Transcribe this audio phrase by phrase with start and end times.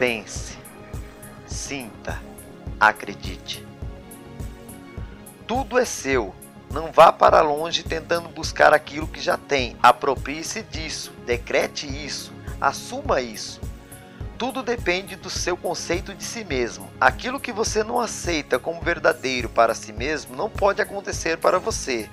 [0.00, 0.56] Pense,
[1.46, 2.22] sinta,
[2.80, 3.62] acredite.
[5.46, 6.34] Tudo é seu.
[6.72, 9.76] Não vá para longe tentando buscar aquilo que já tem.
[9.82, 13.60] Aproprie-se disso, decrete isso, assuma isso.
[14.38, 16.90] Tudo depende do seu conceito de si mesmo.
[16.98, 22.08] Aquilo que você não aceita como verdadeiro para si mesmo não pode acontecer para você.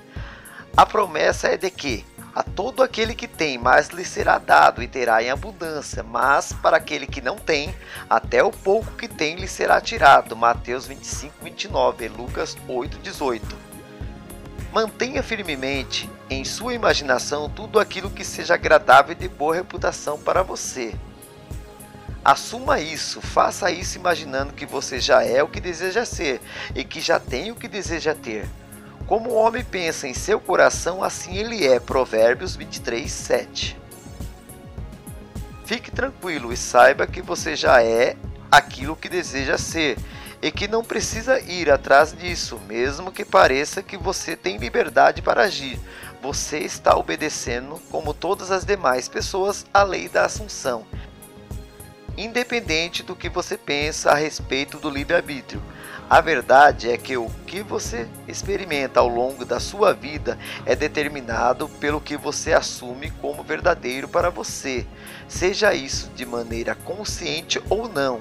[0.76, 2.04] A promessa é de que
[2.38, 6.76] a todo aquele que tem, mais lhe será dado e terá em abundância, mas para
[6.76, 7.74] aquele que não tem,
[8.08, 10.36] até o pouco que tem lhe será tirado.
[10.36, 13.44] Mateus 25, 29, Lucas 8, 18.
[14.72, 20.44] Mantenha firmemente em sua imaginação tudo aquilo que seja agradável e de boa reputação para
[20.44, 20.94] você.
[22.24, 26.40] Assuma isso, faça isso imaginando que você já é o que deseja ser
[26.72, 28.48] e que já tem o que deseja ter.
[29.08, 31.80] Como o homem pensa em seu coração, assim ele é.
[31.80, 33.78] Provérbios 23, 7.
[35.64, 38.16] Fique tranquilo e saiba que você já é
[38.50, 39.96] aquilo que deseja ser
[40.42, 45.44] e que não precisa ir atrás disso, mesmo que pareça que você tem liberdade para
[45.44, 45.80] agir.
[46.20, 50.84] Você está obedecendo, como todas as demais pessoas, a lei da Assunção.
[52.18, 55.62] Independente do que você pensa a respeito do livre-arbítrio,
[56.10, 61.68] a verdade é que o que você experimenta ao longo da sua vida é determinado
[61.68, 64.84] pelo que você assume como verdadeiro para você,
[65.28, 68.20] seja isso de maneira consciente ou não.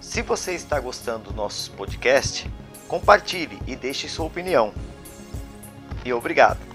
[0.00, 2.50] Se você está gostando do nosso podcast,
[2.88, 4.74] compartilhe e deixe sua opinião.
[6.04, 6.67] E obrigado.